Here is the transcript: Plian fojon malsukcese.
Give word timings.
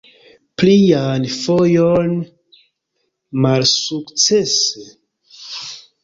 Plian 0.59 1.25
fojon 1.33 2.15
malsukcese. 3.45 4.87